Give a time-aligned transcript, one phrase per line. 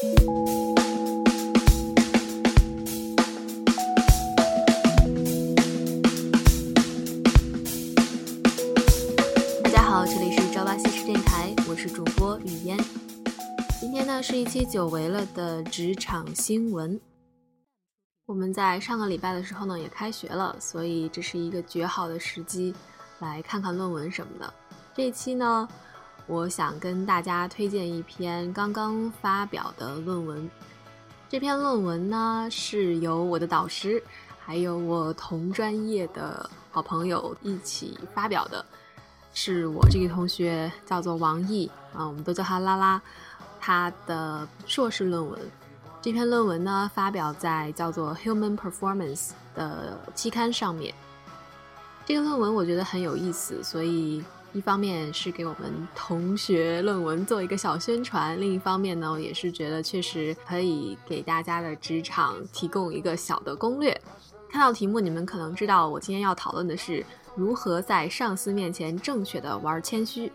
[0.00, 0.04] 大
[9.70, 12.78] 家好，这里是朝八夕十电台，我是主播雨嫣。
[13.80, 17.00] 今天呢是一期久违了的职场新闻。
[18.26, 22.72] 我们在上个礼拜的时候呢也开学了，所以这是一个绝好的时机
[23.18, 24.54] 来看看论文什么的。
[24.94, 25.68] 这一期呢，
[26.28, 30.48] 我想跟大家推荐一篇刚刚发表的论文。
[31.28, 34.02] 这篇论文呢是由我的导师
[34.38, 38.64] 还有我同专业的好朋友一起发表的，
[39.32, 43.00] 是我这个同学叫做王毅啊，我们都叫他拉拉，
[43.58, 45.40] 他的硕士论文。
[46.00, 50.94] 这篇论文呢，发表在叫做《Human Performance》的期刊上面。
[52.06, 54.24] 这个论文我觉得很有意思，所以
[54.54, 63.98] 一方面是给我们同学论文做一个小宣传，另一方面呢，也是觉得确实可以给大家的职场提供一个小的攻略。
[64.50, 67.04] 看到题目，你们可能知道我今天要讨论的是
[67.36, 70.32] 如何在上司面前正确的玩谦虚。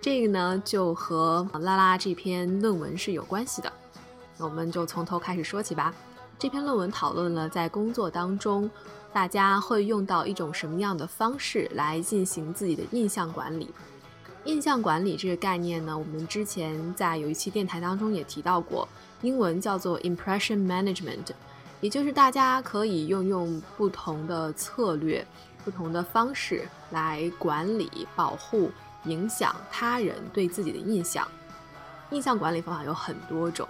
[0.00, 3.72] 这个呢，就和拉拉这篇论文是有关系的。
[4.36, 5.94] 那我们就从头开始说起吧。
[6.38, 8.70] 这篇论文讨论了在工作当中，
[9.10, 13.70] 大家会用到一种什么样的方式来进行自己的印象管理。
[14.44, 18.86] 印象管理这个概念呢，我们之前在有一期电台当中也提到过，
[19.22, 21.24] 英文叫做 impression management，
[21.80, 25.26] 也就是大家可以用用不同的策略、
[25.64, 28.70] 不同的方式来管理、保护、
[29.06, 31.26] 影响他人对自己的印象。
[32.10, 33.66] 印象管理方法有很多种。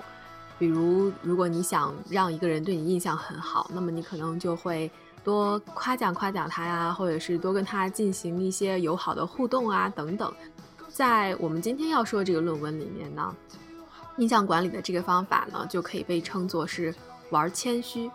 [0.59, 4.91] 比如，如果你想让一个人对你印象很好，那么你可能就会
[5.23, 10.33] 多夸奖夸奖他呀，或者是多跟他进行一些友好的互动啊，等等。
[10.89, 13.37] 在我们今天要说的这个论文里面呢，
[14.17, 16.95] 印象管理的这个方法呢，就可以被称作是
[17.29, 18.11] 玩谦虚。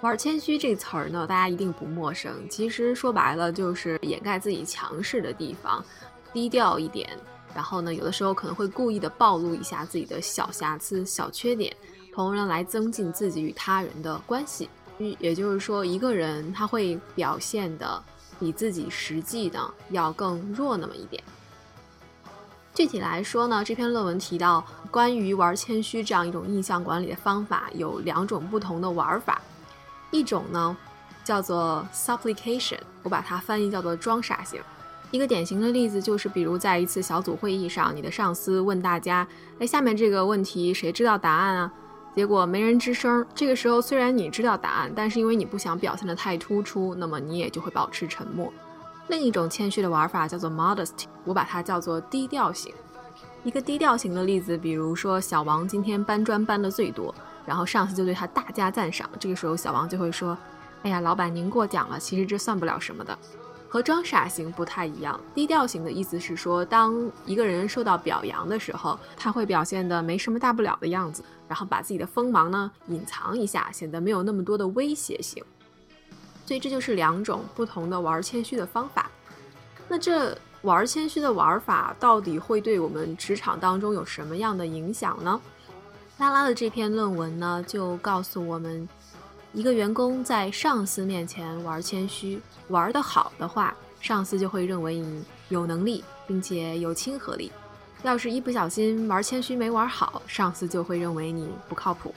[0.00, 2.32] 玩谦虚这词儿呢，大家一定不陌生。
[2.48, 5.84] 其实说白了，就是掩盖自己强势的地方，
[6.32, 7.08] 低调一点。
[7.54, 11.74] 然后呢，有的时候可能会故意的暴露一下自己的小瑕疵、小缺点，
[12.12, 14.68] 从而来增进自己与他人的关系。
[15.18, 18.02] 也就是说，一个人他会表现的
[18.38, 21.22] 比自己实际的要更弱那么一点。
[22.74, 29.40] 具体来说呢，这篇论文提到关于玩谦虚这样一种印象管理的方法，有两种不同的玩法。
[30.10, 30.76] 一种呢
[31.24, 34.60] 叫做 supplication，我把它翻译叫做装傻型。
[35.14, 39.24] 一个典型的例子就是，比如在一次小组会议上，你的上司问大家
[39.60, 41.72] ：“哎，下面这个问题谁知道答案啊？”
[42.16, 43.24] 结果没人吱声。
[43.32, 48.52] 这个时候，虽然你知道答案，但是因为你不想表现得太突出，那么你也就会保持沉默。
[49.06, 52.74] 另一种谦虚的玩法叫做 modesty，我把它叫做低调型。
[53.44, 57.14] 一个低调型的例子，比如说小王今天搬砖搬的最多，
[57.46, 59.08] 然后上司就对他大加赞赏。
[59.20, 60.36] 这个时候，小王就会说
[60.82, 63.16] ：“哎呀，老板您过奖了，其实这算不了什么的。”
[63.74, 75.42] 和装傻型不太一样，低调型的意思是说，当一个人受到表扬的时候，他会表现的没什么大不了的样子，然后把自己的锋芒呢隐藏一下，显得没有那么多的威胁性。
[76.46, 79.10] 所以这就是两种不同的玩谦虚的方法。
[79.88, 85.40] 那这玩谦虚的玩法到底会对我们职场当中有什么样的影响呢？
[86.18, 88.88] 拉拉的这篇论文呢就告诉我们。
[89.54, 97.52] 一个员工在上司面前玩谦虚，玩得好的话，上司就会认为你有能力，并且有亲和力；
[98.02, 102.12] 要是一不小心玩谦虚没玩好，上司就会认为你不靠谱。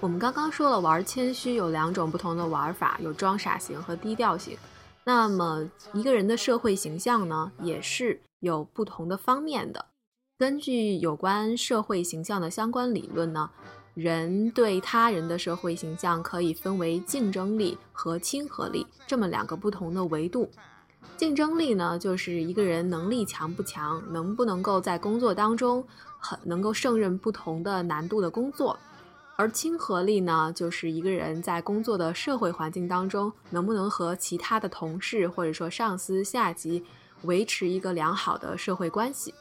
[0.00, 4.58] 我们刚刚说了，玩谦虚有两种不同的玩法，有装傻型和低调型。
[5.04, 9.86] 那么一个人的社会形象呢，也是有不同的方面的。
[10.36, 13.50] 根据有关社会形象的相关理论呢。
[13.94, 20.48] 人对他人的社会形象可以分为竞争力和亲和力这么两个不同的维度。
[21.16, 25.84] 竞争力呢，就是一个人能力强不强，能不能够在工作当中
[26.18, 28.74] 很能够胜任不同的难度的工作；
[29.36, 36.84] 而亲和力呢，就是一个人在工作的社会环境当中，能不能和其他的同事或者说上司、下级
[37.22, 39.34] 维持一个良好的社会关系。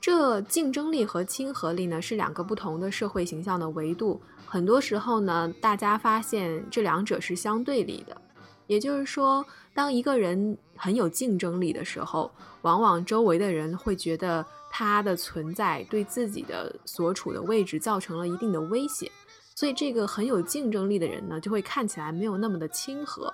[0.00, 4.20] 这竞争力和亲和力呢，是两个不同的社会形象的维度。
[4.46, 8.16] 很多时候呢，大家发现这两者是相对立的。
[8.66, 12.30] 也就是说，当一个人很有竞争力的时候，
[12.62, 19.10] 往往周围的人会觉得他的存在对自己的所处的位置造成了一定的威胁。
[19.54, 23.32] 所以，这个很有竞争力的人呢，就会看起来没有那么的亲和。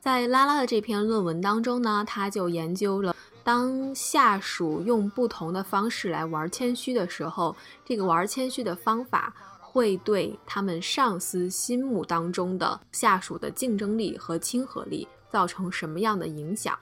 [0.00, 3.15] 在拉拉的这篇论文当中呢，他就研究了。
[3.46, 7.54] 当下属用不同的方式来玩谦虚的时候，
[7.84, 16.76] 这个玩谦虚的方法会对他们上司心目当中的下属的竞争力和亲和力造成什么样的影响？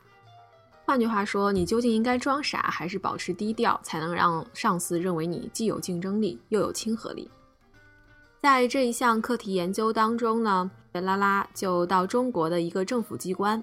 [0.87, 7.31] 换句话说，你究竟应该装傻还是保持低调，才能让上司认为你既有竞争力又有亲和力？
[8.40, 13.62] 在这一项课题研究当中呢，拉拉就到中国的一个政府机关。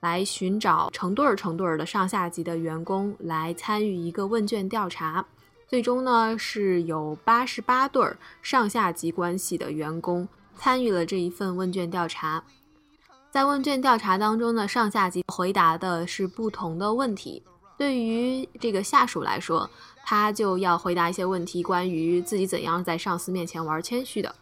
[0.00, 5.26] 来寻找成对儿成对儿的上下级的员工来参与一个问卷调查，
[5.66, 12.44] 最终呢是有八十八对儿上下级关系的员工参与了这一份问卷调查。
[13.30, 17.42] 在问卷调查当中呢，上下级回答的是不同的问题。
[17.76, 19.68] 对于这个下属来说，
[20.04, 24.34] 他就要回答一些问题，关于自己怎样在上司面前玩谦虚的，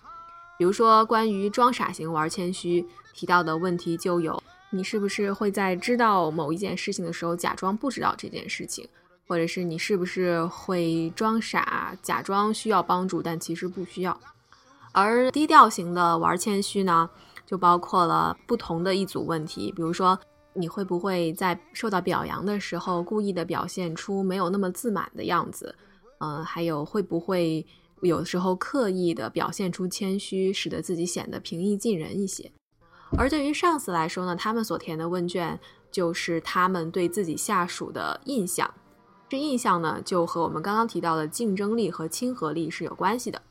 [0.57, 4.43] 比如说关于装傻型玩谦虚提到的问题就有。
[4.71, 8.89] 你是不是会在知道某一件事情的时候假装不知道这件事情，
[9.27, 14.19] 或者是你是不是会装傻，假装需要帮助，但其实不需要？
[14.93, 17.09] 而低调型的玩谦虚呢，
[17.47, 20.19] 就包括了不同的一组问题，比如说
[20.55, 25.75] 你会不会在受到表扬的时候故意的表现出没有那么自满的样子？
[26.19, 27.65] 嗯，还有会不会
[28.01, 32.51] 有时候刻意的表现出谦虚，使得自己显得平易近人一些？
[33.17, 35.59] 而对于上司来说呢，他们所填的问卷
[35.91, 38.73] 就是他们对自己下属的印象。
[39.29, 43.43] 这印象呢，就和我们刚刚提到的竞争力和亲和力是有关系的。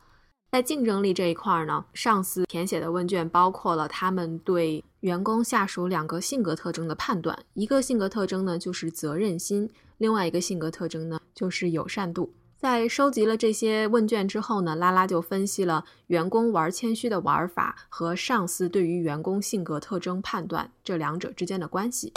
[0.52, 7.38] 在竞争力这一块呢，上司填写的问卷包括了他们对员工下属两个性格特征的判断。
[7.56, 9.68] 一个性格特征呢，就是责任心；
[9.98, 12.34] 另外一个性格特征呢，就是友善度。
[12.66, 22.12] 在收集了这些问卷之后呢，拉拉就分析了员工玩谦虚的玩法和上司对于员工性格特征判断这两者之间的关系。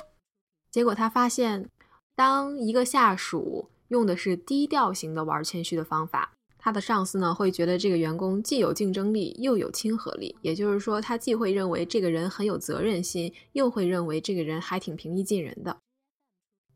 [0.70, 1.68] 结果他发现，
[2.16, 15.76] 当一个下属用的是低调型的玩谦虚的方法，他的上司呢会觉得这个员工既有竞争力又有亲和力，也就是说，他既会认为这个人很有责任心，又会认为这个人还挺平易近人的。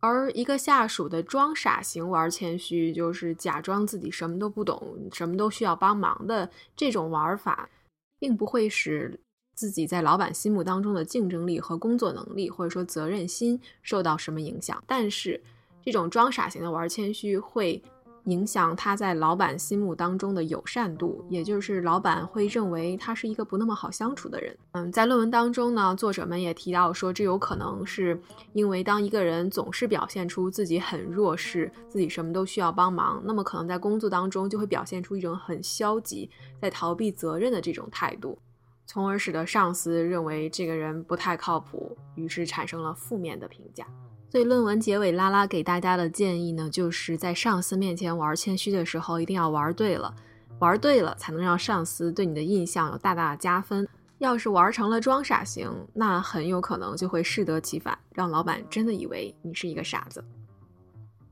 [0.02, 7.70] 而一个下属的装傻型玩谦虚，就是假装自己什么都不懂，什么都需要帮忙的这种玩法，
[8.18, 9.20] 并不会使
[9.54, 14.82] 自己在老板心目当中的竞争力和工作能力，或者说责任心受到什么影响。
[14.88, 15.40] 但是，
[15.84, 17.80] 这种装傻型的玩谦虚会。
[18.24, 24.56] 影响他在老板心目当中的友善度，也就是老板会认为他是一个不那么好相处的人。
[24.72, 28.20] 嗯，在论文当中呢，作者们也提到说，这有可能是
[28.52, 36.30] 因为当一个人总是表现出自己很弱势，自己什么都需要帮忙，那么可能在工作当中就会表现出一种很消极，
[36.60, 38.38] 在逃避责任的这种态度，
[38.86, 43.84] 从而使得上司认为这个人不太靠谱，于是产生了负面的评价。
[44.32, 50.14] 所以论文结尾，拉拉给大家的建议呢，就是在上司面前玩谦虚的时候，一定要玩对了，
[50.58, 53.86] 玩对了才能让上司对你的印象有大大的加分。
[54.16, 60.24] 要是玩成了装傻型，那很有可能就会适得其反，让老板真的以为你是一个傻子。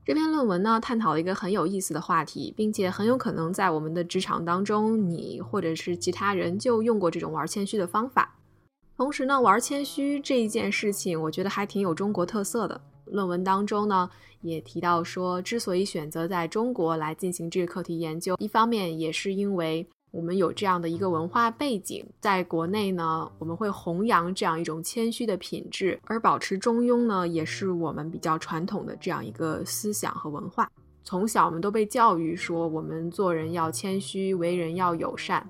[0.05, 8.35] 这篇论文呢，探讨了一个很有意思的话题，并且很有可能在我们的职场当中，你或者是其他人就用过这种玩谦虚的方法。
[8.95, 12.79] 同时呢，玩谦虚这一件事情，我觉得还挺有中国特色的。
[13.11, 14.09] 论文当中呢，
[14.41, 30.69] 也提到说，之所以选择在中国来进行这个课题研究，一方面也是因为我们有这样的一个文化背景，在国内呢，我们会弘扬这样一种谦虚的品质，而保持中庸呢，也是我们比较传统的这样一个思想和文化。
[31.03, 35.47] 从小我们都被教育说，我们做人要谦虚，为人要友善。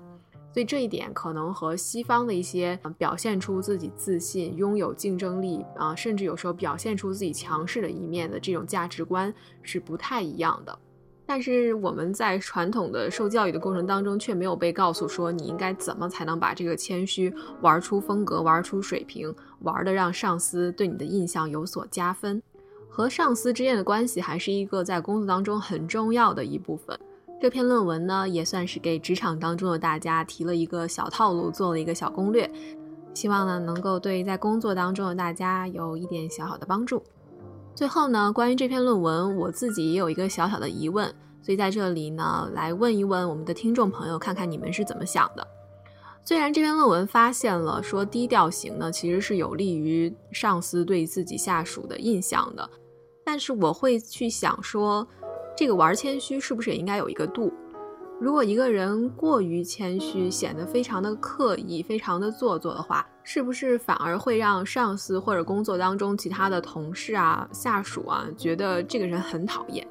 [0.52, 9.32] 所以这一点可能和西方的一些表现出自己自信、拥有竞争力啊，甚至有时候表现出自己强势的一面的这种价值观
[9.62, 10.78] 是不太一样的。
[11.24, 17.32] 但是我们在传统的受教育的过程当中，却没有被告诉说你应该怎么才能把这个谦虚
[17.62, 22.42] 玩出风格、玩出水平，玩的让上司对你的印象有所加分。
[22.90, 26.98] 和上司之间的关系还是一个在工作当中很重要的一部分。
[27.42, 32.48] 这篇论文呢，也算是给职场当中的大家提了一个小套路，做了一个小攻略，
[33.14, 37.02] 希望呢能够对在工作当中的大家有一点小小的帮助。
[37.74, 45.44] 最后呢，关于这篇论文，我自己也有一个小小的疑问，所以在这里呢，来问一问我们的听众朋友，看看你们是怎么想的。
[46.24, 52.70] 虽然这篇论文发现了说低调型呢，其实是有利于上司对自己下属的印象的，
[53.24, 55.04] 但是我会去想说。
[55.56, 57.52] 这个玩谦虚是不是也应该有一个度？
[58.20, 69.86] 如果一个人过于谦虚，显得非常的刻意、非常的做作的话，是不是反而会让上司或者工作当中其他的同事啊、下属啊觉得这个人很讨厌？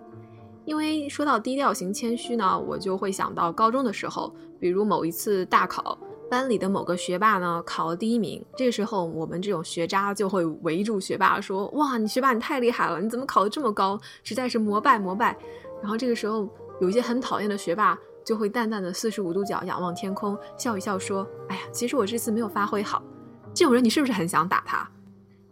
[0.63, 5.97] 因为说到低调型谦虚呢，我就会想到高中的时候，比如某一次大考，
[6.31, 13.99] 班里的某个学霸呢考了第一名，这个时候我们这种学渣就会围住学霸说：“哇，你学霸你太厉害了，你怎么考得这么高？
[14.23, 15.37] 实在是膜拜膜拜。”
[15.83, 16.47] 然后这个时候
[16.79, 17.99] 有一些很讨厌的学霸。
[18.23, 23.01] 就会淡淡的四十五度角仰望天空，笑一笑说：“哎呀，其实我这次没有发挥好。”
[23.51, 24.87] 这种人你是不是很想打他？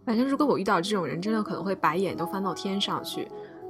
[0.05, 3.27] 反正如果我遇到这种人，真的可能会白眼都翻到天上去。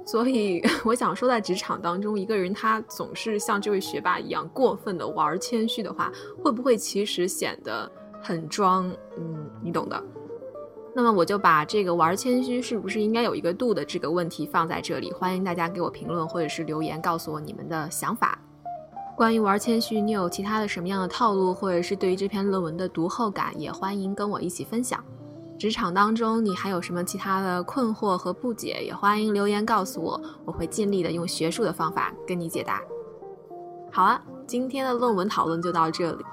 [0.09, 6.11] 所以 我想说，在职场当中，一个人他总是像这位学霸一样过分的玩谦虚的话，
[6.43, 8.91] 会不会其实显得很装？
[9.17, 10.03] 嗯，你懂的。
[10.95, 18.39] 那么我就把这个玩谦虚是不是应该有一个度的这个问题放在这里，欢迎大家给我评论或者是留言，告诉我你们的想法。
[19.15, 25.03] 关于玩谦虚，你有其他的什么样的套路，或者是对于这篇论文的读后感，也欢迎跟我一起分享。
[25.59, 32.81] 职场当中，你还有什么其他的困惑和不解，也欢迎留言告诉我，我会尽力的用学术的方法跟你解答。
[33.91, 36.23] 好啊，今天的论文讨论就到这里。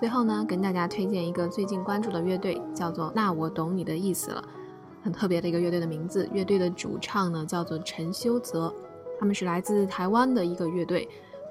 [0.00, 4.42] 最后呢，跟大家推荐一个最近关注的乐队，叫做那我懂你的意思了，
[5.04, 6.26] 很特别的一个乐队的名字。
[6.32, 8.72] 乐队的主唱呢叫做陈修泽，
[9.18, 11.06] 他们是来自台湾的一个乐队。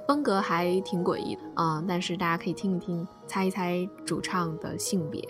[0.07, 5.21] 风格还挺诡异的啊，但是大家可以听一听，猜一猜主唱的性别。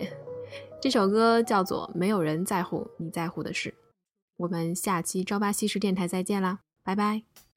[0.82, 3.68] 这首歌叫做《没有人在乎你在乎的事》。
[4.38, 7.49] 我们下期朝八夕十电台再见啦，拜拜。